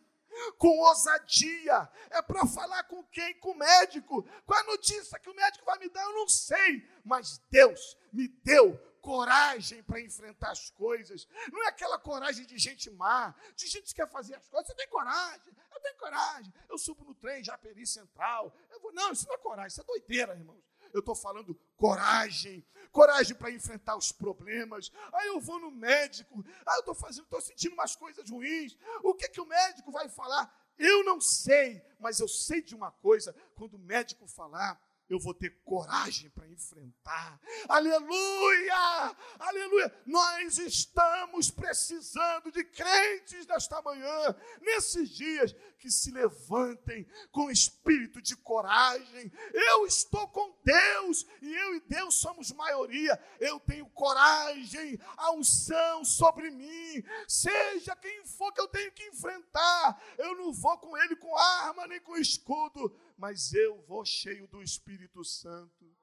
[0.56, 1.88] com ousadia.
[2.10, 3.34] É para falar com quem?
[3.40, 4.22] Com o médico.
[4.46, 6.02] Qual é a notícia que o médico vai me dar?
[6.04, 6.88] Eu não sei.
[7.04, 8.76] Mas Deus me deu
[9.08, 11.26] coragem para enfrentar as coisas.
[11.50, 14.66] Não é aquela coragem de gente má, de gente que quer fazer as coisas.
[14.66, 15.56] Você tem coragem?
[15.74, 16.52] Eu tenho coragem.
[16.68, 18.54] Eu subo no trem, já peri central.
[18.70, 18.92] Eu vou...
[18.92, 20.62] Não, isso não é coragem, isso é doideira, irmãos.
[20.92, 24.92] Eu estou falando coragem, coragem para enfrentar os problemas.
[25.14, 28.76] Aí eu vou no médico, aí eu estou fazendo, estou sentindo umas coisas ruins.
[29.02, 30.54] O que, que o médico vai falar?
[30.78, 35.32] Eu não sei, mas eu sei de uma coisa: quando o médico falar, eu vou
[35.32, 37.40] ter coragem para enfrentar.
[37.68, 39.16] Aleluia!
[39.38, 40.02] Aleluia!
[40.06, 48.36] Nós estamos precisando de crentes nesta manhã, nesses dias, que se levantem com espírito de
[48.36, 49.32] coragem.
[49.52, 53.18] Eu estou com Deus e eu e Deus somos maioria.
[53.40, 57.02] Eu tenho coragem, a unção sobre mim.
[57.26, 61.86] Seja quem for que eu tenho que enfrentar, eu não vou com ele com arma
[61.86, 65.96] nem com escudo mas eu vou cheio do Espírito Santo.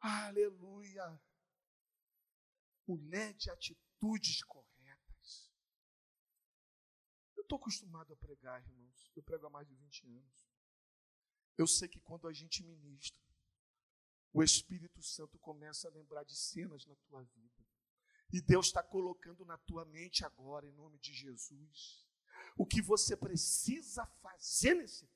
[0.00, 1.20] Aleluia.
[2.86, 5.52] Mulher de atitudes corretas.
[7.36, 9.10] Eu estou acostumado a pregar, irmãos.
[9.14, 10.52] Eu prego há mais de 20 anos.
[11.58, 13.20] Eu sei que quando a gente ministra,
[14.32, 17.66] o Espírito Santo começa a lembrar de cenas na tua vida.
[18.32, 22.08] E Deus está colocando na tua mente agora, em nome de Jesus,
[22.56, 25.06] o que você precisa fazer nesse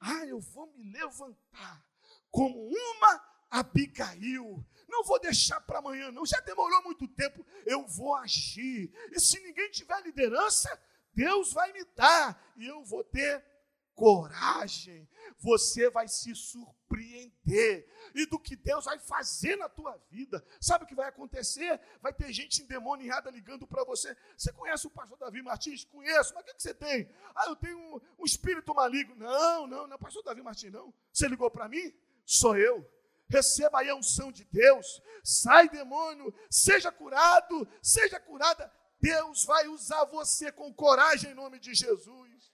[0.00, 1.84] ah, eu vou me levantar
[2.30, 4.64] como uma Abigail.
[4.88, 6.26] Não vou deixar para amanhã, não.
[6.26, 7.46] Já demorou muito tempo.
[7.64, 8.92] Eu vou agir.
[9.12, 10.68] E se ninguém tiver liderança,
[11.12, 12.52] Deus vai me dar.
[12.56, 13.44] E eu vou ter
[13.94, 15.08] coragem.
[15.38, 17.88] Você vai se surpreender.
[18.14, 20.44] E do que Deus vai fazer na tua vida.
[20.60, 21.80] Sabe o que vai acontecer?
[22.00, 24.16] Vai ter gente endemoniada ligando para você.
[24.36, 25.84] Você conhece o pastor Davi Martins?
[25.84, 26.34] Conheço.
[26.34, 27.10] Mas o que, que você tem?
[27.34, 29.14] Ah, eu tenho um, um espírito maligno.
[29.16, 30.92] Não, não, não é pastor Davi Martins, não.
[31.12, 31.92] Você ligou para mim?
[32.24, 32.88] Sou eu.
[33.28, 35.02] Receba aí a unção de Deus.
[35.22, 36.32] Sai, demônio.
[36.50, 37.66] Seja curado.
[37.82, 38.70] Seja curada.
[39.00, 42.53] Deus vai usar você com coragem em nome de Jesus.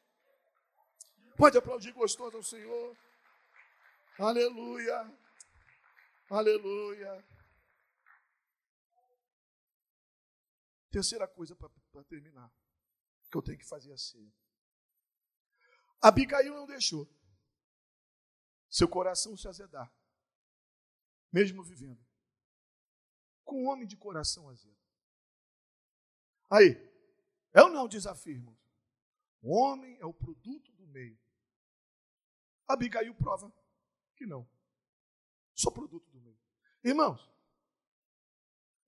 [1.40, 2.94] Pode aplaudir gostoso ao Senhor.
[4.18, 5.18] Aleluia.
[6.28, 7.26] Aleluia.
[10.90, 12.52] Terceira coisa para terminar,
[13.30, 14.30] que eu tenho que fazer assim.
[16.02, 17.10] Abigail não deixou
[18.68, 19.90] seu coração se azedar,
[21.32, 22.04] mesmo vivendo
[23.46, 24.76] com um homem de coração azedo.
[26.50, 26.76] Aí,
[27.54, 28.60] ou não desafio, irmãos?
[29.40, 31.18] O homem é o produto do meio.
[32.70, 33.52] Abigail prova
[34.16, 34.48] que não.
[35.54, 36.38] Sou produto do meio.
[36.82, 37.20] Irmãos,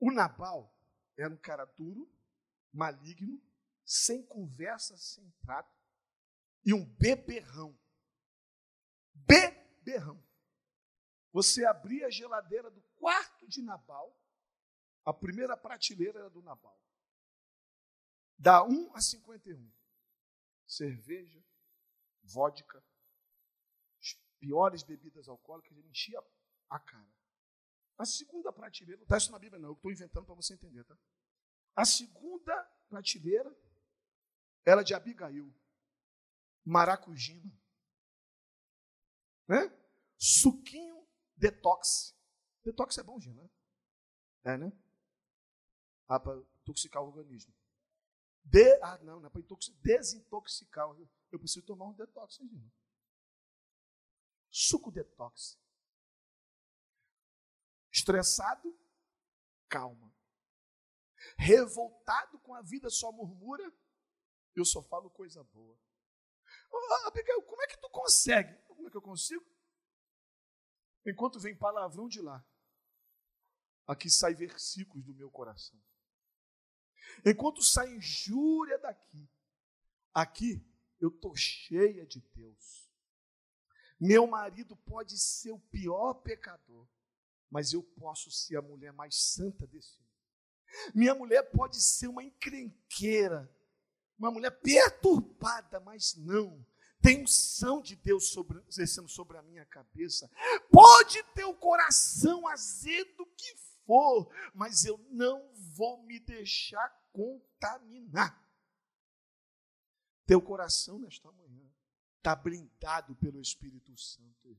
[0.01, 0.75] o Nabal
[1.17, 2.11] era um cara duro,
[2.73, 3.41] maligno,
[3.85, 5.75] sem conversa, sem trato,
[6.65, 7.79] e um beberrão.
[9.15, 10.23] Beberrão.
[11.33, 14.19] Você abria a geladeira do quarto de Nabal,
[15.05, 16.79] a primeira prateleira era do Nabal.
[18.39, 19.73] Da 1 a 51.
[20.67, 21.45] Cerveja,
[22.23, 22.85] vodka,
[24.43, 26.21] piores bebidas alcoólicas, ele enchia
[26.69, 27.09] a cara.
[27.97, 30.83] A segunda prateleira, não está isso na Bíblia não, eu estou inventando para você entender,
[30.85, 30.99] tá?
[31.77, 32.53] A segunda
[32.89, 33.57] prateleira
[34.65, 35.55] era de Abigail,
[36.65, 37.53] maracujina,
[39.47, 39.73] né?
[40.19, 42.17] Suquinho detox.
[42.65, 43.51] Detox é bom, Gina, né?
[44.45, 44.73] É, né?
[46.09, 47.55] Ah, para intoxicar o organismo.
[48.45, 49.41] De, ah, não, não é para
[49.83, 50.89] desintoxicar.
[51.31, 52.73] Eu preciso tomar um detox, Gina.
[54.53, 55.59] Suco detox.
[57.91, 58.79] Estressado,
[59.67, 60.15] calma.
[61.39, 63.73] Revoltado com a vida, só murmura.
[64.55, 65.79] Eu só falo coisa boa.
[66.71, 68.55] Oh, Abigail, como é que tu consegue?
[68.65, 69.45] Como é que eu consigo?
[71.07, 72.47] Enquanto vem palavrão de lá,
[73.87, 75.81] aqui sai versículos do meu coração.
[77.25, 79.29] Enquanto sai injúria daqui,
[80.13, 80.65] aqui
[81.01, 82.82] eu estou cheia de Deus.
[84.03, 86.89] Meu marido pode ser o pior pecador,
[87.49, 90.93] mas eu posso ser a mulher mais santa desse mundo.
[90.93, 93.49] Minha mulher pode ser uma encrenqueira,
[94.19, 96.67] uma mulher perturbada, mas não.
[97.01, 98.61] Tem unção de Deus sobre,
[99.07, 100.29] sobre a minha cabeça.
[100.69, 103.55] Pode ter o coração azedo que
[103.87, 108.37] for, mas eu não vou me deixar contaminar.
[110.27, 111.52] Teu coração nesta manhã
[112.23, 114.57] está blindado pelo Espírito Santo.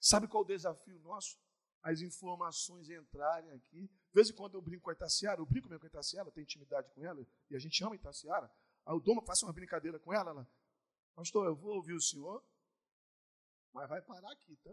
[0.00, 1.38] Sabe qual o desafio nosso?
[1.80, 3.86] As informações entrarem aqui.
[3.86, 6.30] De vez em quando eu brinco com a Itaciara, eu brinco mesmo com a Itaciara,
[6.32, 8.52] tenho intimidade com ela, e a gente ama a Itaciara.
[8.84, 10.48] Aí eu dou uma, faço uma brincadeira com ela, ela,
[11.14, 12.44] pastor, eu vou ouvir o senhor,
[13.72, 14.72] mas vai parar aqui, tá?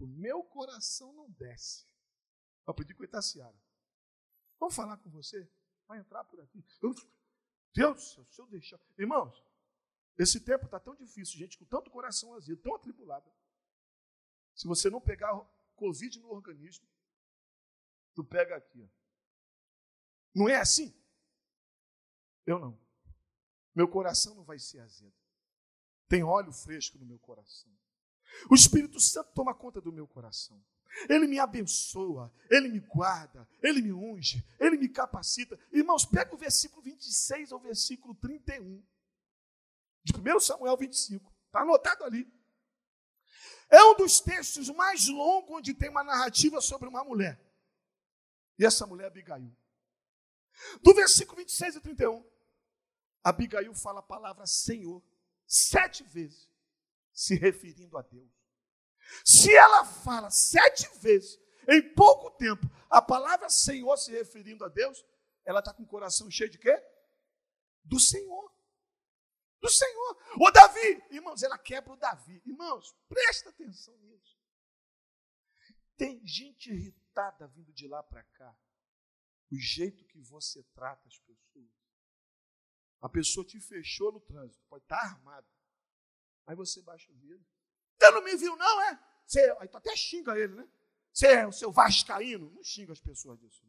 [0.00, 1.86] O meu coração não desce.
[2.64, 3.56] Para pedir com Itaciara.
[4.58, 5.48] Vamos falar com você?
[5.86, 6.64] Vai entrar por aqui.
[6.82, 6.94] Eu,
[7.72, 8.80] Deus, se eu deixar.
[8.98, 9.49] Irmãos,
[10.18, 13.30] esse tempo está tão difícil, gente, com tanto coração azedo, tão atribulado.
[14.54, 15.34] Se você não pegar
[15.76, 16.86] Covid no organismo,
[18.14, 18.88] tu pega aqui.
[20.34, 20.94] Não é assim?
[22.46, 22.78] Eu não.
[23.74, 25.14] Meu coração não vai ser azedo.
[26.08, 27.70] Tem óleo fresco no meu coração.
[28.50, 30.62] O Espírito Santo toma conta do meu coração.
[31.08, 35.58] Ele me abençoa, ele me guarda, ele me unge, ele me capacita.
[35.72, 38.82] Irmãos, pega o versículo 26 ao versículo 31
[40.02, 41.32] de 1 Samuel 25.
[41.46, 42.26] Está anotado ali.
[43.68, 47.40] É um dos textos mais longos onde tem uma narrativa sobre uma mulher.
[48.58, 49.56] E essa mulher é Abigail.
[50.82, 52.24] Do versículo 26 a 31,
[53.22, 55.02] Abigail fala a palavra Senhor
[55.46, 56.48] sete vezes,
[57.12, 58.30] se referindo a Deus.
[59.24, 65.04] Se ela fala sete vezes, em pouco tempo, a palavra Senhor se referindo a Deus,
[65.44, 66.76] ela está com o coração cheio de quê?
[67.84, 68.50] Do Senhor.
[69.60, 70.18] Do Senhor.
[70.40, 72.42] O Davi, irmãos, ela quebra o Davi.
[72.46, 74.38] Irmãos, presta atenção nisso.
[75.96, 78.56] Tem gente irritada vindo de lá para cá.
[79.52, 81.70] O jeito que você trata as pessoas.
[83.00, 85.46] A pessoa te fechou no trânsito, pode estar armado.
[86.46, 87.44] Aí você baixa o vidro.
[87.98, 88.98] Você não me viu, não, é?
[89.26, 90.68] Você, aí tu até xinga ele, né?
[91.12, 92.50] Você é o seu vascaíno.
[92.50, 93.62] Não xinga as pessoas disso.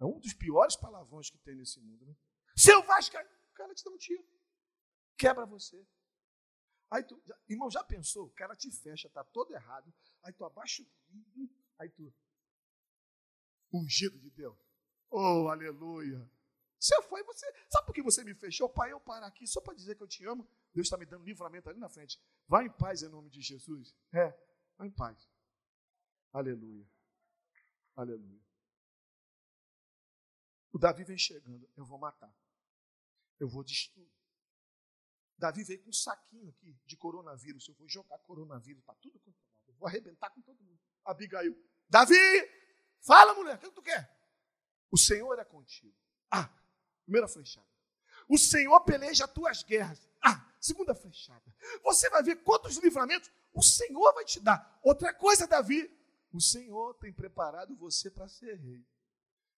[0.00, 2.16] É um dos piores palavrões que tem nesse mundo, né?
[2.56, 3.30] Seu vascaíno.
[3.54, 4.26] O cara te dá um tiro.
[5.16, 5.86] Quebra você.
[6.90, 8.26] Aí tu, irmão, já pensou?
[8.26, 9.94] O cara te fecha, tá todo errado.
[10.24, 11.56] Aí tu abaixa o vidro.
[11.78, 12.12] Aí tu.
[13.72, 14.58] Ungido de Deus.
[15.08, 16.28] Oh, aleluia.
[16.80, 17.46] Você foi, você.
[17.70, 18.68] Sabe por que você me fechou?
[18.68, 20.48] Pai, eu parar aqui só para dizer que eu te amo.
[20.72, 22.20] Deus está me dando livramento ali na frente.
[22.48, 23.94] Vá em paz em nome de Jesus.
[24.12, 24.36] É,
[24.76, 25.30] vá em paz.
[26.32, 26.90] Aleluia.
[27.94, 28.42] Aleluia.
[30.72, 31.70] O Davi vem chegando.
[31.76, 32.34] Eu vou matar.
[33.38, 34.10] Eu vou destruir.
[35.36, 37.66] Davi veio com um saquinho aqui de coronavírus.
[37.68, 40.80] Eu vou jogar coronavírus para tudo quanto é Eu vou arrebentar com todo mundo.
[41.04, 41.56] Abigail.
[41.88, 42.14] Davi!
[43.00, 44.10] Fala, mulher, o que tu quer?
[44.90, 45.94] O Senhor é contigo.
[46.30, 46.48] Ah,
[47.04, 47.66] primeira flechada.
[48.28, 50.08] O Senhor peleja as tuas guerras.
[50.22, 51.54] Ah, segunda flechada.
[51.82, 54.80] Você vai ver quantos livramentos o Senhor vai te dar.
[54.82, 55.90] Outra coisa, Davi,
[56.32, 58.84] o Senhor tem preparado você para ser rei.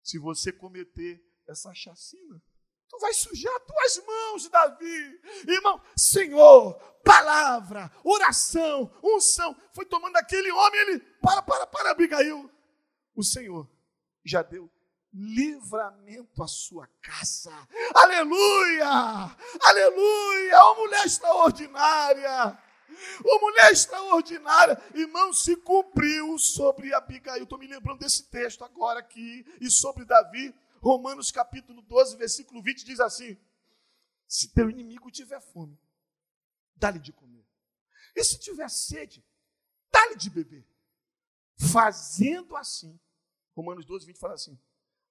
[0.02, 2.42] Se você cometer essa chacina,
[2.88, 5.20] tu vai sujar tuas mãos, Davi.
[5.46, 9.56] Irmão, Senhor, palavra, oração, unção.
[9.72, 12.50] Foi tomando aquele homem, ele, para, para, para, Abigail.
[13.14, 13.68] O Senhor
[14.24, 14.70] já deu
[15.12, 17.52] livramento à sua casa.
[17.94, 19.36] Aleluia!
[19.62, 20.64] Aleluia!
[20.64, 22.58] Uma mulher extraordinária!
[23.24, 27.42] Uma mulher extraordinária, irmão, se cumpriu sobre Abigail.
[27.42, 30.54] Estou me lembrando desse texto agora aqui, e sobre Davi,
[30.86, 33.36] Romanos capítulo 12, versículo 20 diz assim:
[34.28, 35.76] Se teu inimigo tiver fome,
[36.76, 37.44] dá-lhe de comer.
[38.14, 39.26] E se tiver sede,
[39.90, 40.64] dá-lhe de beber.
[41.72, 43.00] Fazendo assim,
[43.52, 44.56] Romanos 12, 20 fala assim: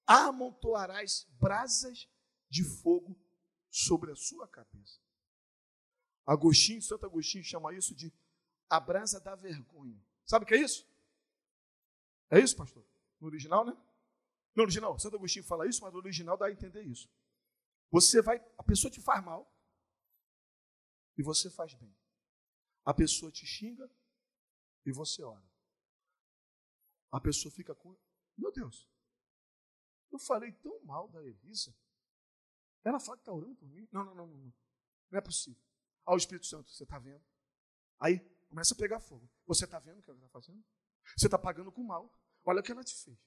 [0.08, 2.08] amontoarás brasas
[2.50, 3.20] de fogo
[3.70, 5.02] sobre a sua cabeça.
[6.26, 8.14] Agostinho, Santo Agostinho chama isso de
[8.70, 10.02] a brasa da vergonha.
[10.26, 10.88] Sabe o que é isso?
[12.30, 12.86] É isso, pastor?
[13.20, 13.76] No original, né?
[14.56, 17.10] No original, Santo Agostinho fala isso, mas no original dá a entender isso.
[17.92, 19.54] Você vai, a pessoa te faz mal
[21.18, 21.96] e você faz bem.
[22.86, 23.90] A pessoa te xinga
[24.86, 25.46] e você ora.
[27.12, 27.98] A pessoa fica com,
[28.38, 28.90] meu Deus,
[30.12, 31.76] eu falei tão mal da Elisa.
[32.84, 33.88] Ela fala que está orando por mim.
[33.92, 34.54] Não, não, não, não.
[35.12, 35.62] Não é possível.
[36.06, 37.24] Ah, o Espírito Santo, você está vendo?
[38.00, 39.30] Aí começa a pegar fogo.
[39.48, 40.64] Você está vendo o que ela está fazendo?
[41.18, 42.14] Você está pagando com mal.
[42.44, 43.18] Olha o que ela te fez.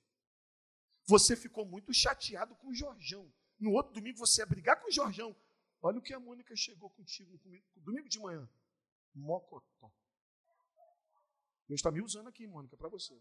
[1.08, 3.32] Você ficou muito chateado com o Jorjão.
[3.58, 5.34] No outro domingo você ia brigar com o Jorjão.
[5.80, 7.40] Olha o que a Mônica chegou contigo
[7.76, 8.46] domingo de manhã.
[9.14, 9.90] Mocotó.
[11.66, 13.18] Deus está me usando aqui, Mônica, para você.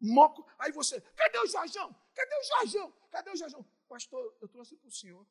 [0.00, 0.44] Moco.
[0.58, 1.94] Aí você, cadê o Jorjão?
[2.14, 2.92] Cadê o Jorjão?
[3.10, 3.64] Cadê o Jorjão?
[3.88, 5.24] Pastor, eu trouxe para o senhor.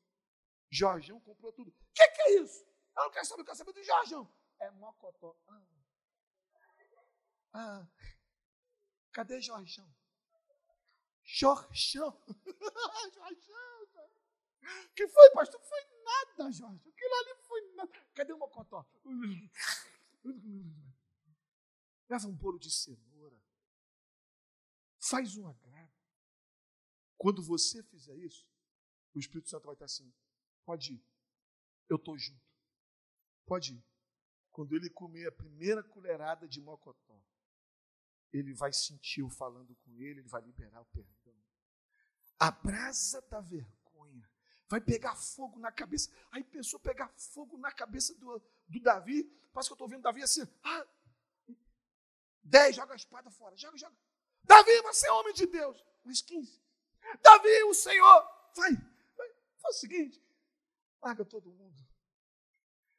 [0.69, 1.69] Jorjão comprou tudo.
[1.69, 2.65] O que, que, é isso?
[2.95, 4.33] Eu não quero saber, eu quero saber do Jorjão.
[4.59, 5.35] É mocotó.
[5.47, 5.67] Ah.
[7.53, 7.87] ah.
[9.11, 9.93] Cadê Jorjão?
[11.23, 12.21] Jorjão.
[13.13, 14.09] Jorjão.
[14.95, 15.61] que foi, pastor?
[15.61, 16.89] Foi nada, Jorge.
[16.89, 17.91] Aquilo ali foi nada.
[18.13, 18.85] Cadê o mocotó?
[22.09, 23.41] Leva um bolo de cenoura.
[24.99, 25.91] Faz um agrado.
[27.17, 28.45] Quando você fizer isso,
[29.13, 30.13] o Espírito Santo vai estar assim:
[30.65, 31.05] pode ir,
[31.89, 32.43] eu estou junto.
[33.45, 33.85] Pode ir.
[34.51, 37.19] Quando ele comer a primeira colherada de mocotó,
[38.33, 41.35] ele vai sentir o falando com ele, ele vai liberar o perdão.
[42.39, 44.29] A brasa da vergonha
[44.67, 46.11] vai pegar fogo na cabeça.
[46.31, 49.23] Aí pensou pegar fogo na cabeça do, do Davi.
[49.53, 50.41] Parece que eu estou vendo Davi assim.
[50.63, 50.85] Ah,
[52.43, 53.55] dez, joga a espada fora.
[53.55, 53.95] Joga, joga.
[54.43, 55.81] Davi, você é homem de Deus.
[56.03, 56.59] Mas 15.
[57.21, 58.51] Davi, o Senhor.
[58.55, 58.71] Vai,
[59.15, 59.33] vai.
[59.61, 60.21] Faz o seguinte.
[61.01, 61.87] Larga todo mundo.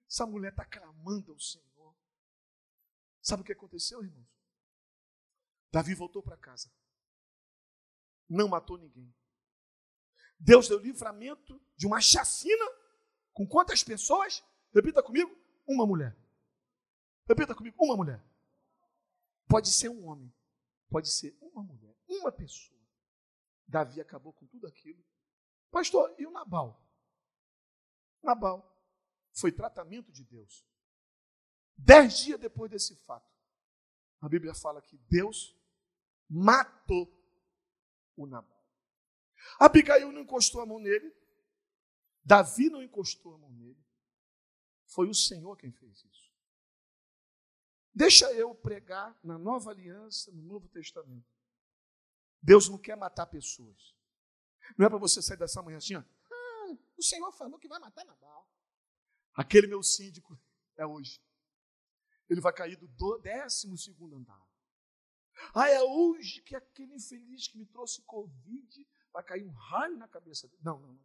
[0.08, 1.94] Essa mulher está clamando ao Senhor.
[3.20, 4.33] Sabe o que aconteceu, irmãos?
[5.74, 6.70] Davi voltou para casa.
[8.28, 9.12] Não matou ninguém.
[10.38, 12.64] Deus deu livramento de uma chacina
[13.32, 14.40] com quantas pessoas?
[14.72, 16.16] Repita comigo: uma mulher.
[17.28, 18.24] Repita comigo: uma mulher.
[19.48, 20.32] Pode ser um homem,
[20.88, 22.80] pode ser uma mulher, uma pessoa.
[23.66, 25.04] Davi acabou com tudo aquilo.
[25.72, 26.80] Pastor, e o Nabal?
[28.22, 28.80] Nabal
[29.32, 30.64] foi tratamento de Deus.
[31.76, 33.28] Dez dias depois desse fato,
[34.20, 35.63] a Bíblia fala que Deus
[36.34, 37.08] matou
[38.16, 38.52] o Nabal.
[39.60, 41.14] Abigail não encostou a mão nele,
[42.24, 43.78] Davi não encostou a mão nele,
[44.86, 46.34] foi o Senhor quem fez isso.
[47.94, 51.32] Deixa eu pregar na nova aliança, no Novo Testamento.
[52.42, 53.94] Deus não quer matar pessoas.
[54.76, 56.00] Não é para você sair dessa manhã assim, ó.
[56.00, 58.50] Ah, o Senhor falou que vai matar Nabal.
[59.34, 60.36] Aquele meu síndico
[60.76, 61.22] é hoje.
[62.28, 64.43] Ele vai cair do décimo segundo andar.
[65.54, 70.08] Ah, é hoje que aquele infeliz que me trouxe Covid vai cair um raio na
[70.08, 70.62] cabeça dele.
[70.64, 71.04] Não, não, não.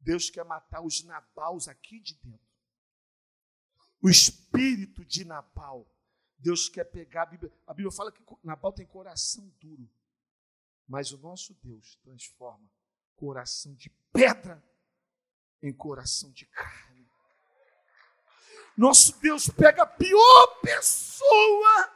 [0.00, 2.54] Deus quer matar os Nabaus aqui de dentro.
[4.02, 5.90] O espírito de Nabal.
[6.36, 7.50] Deus quer pegar a Bíblia.
[7.66, 9.88] A Bíblia fala que Nabal tem coração duro.
[10.86, 12.70] Mas o nosso Deus transforma
[13.16, 14.62] coração de pedra
[15.62, 17.08] em coração de carne.
[18.76, 21.92] Nosso Deus pega a pior pessoa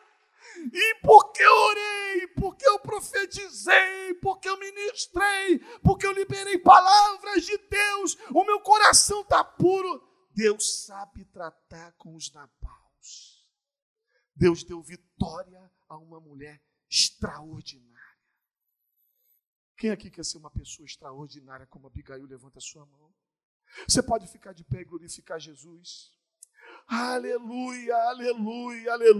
[0.73, 7.57] e porque eu orei, porque eu profetizei, porque eu ministrei, porque eu liberei palavras de
[7.59, 10.07] Deus, o meu coração está puro.
[10.33, 13.45] Deus sabe tratar com os nabaus.
[14.35, 17.99] Deus deu vitória a uma mulher extraordinária.
[19.77, 22.27] Quem aqui quer ser uma pessoa extraordinária como Abigail?
[22.27, 23.15] Levanta a sua mão.
[23.87, 26.13] Você pode ficar de pé e glorificar Jesus.
[26.87, 29.15] Aleluia, aleluia, aleluia.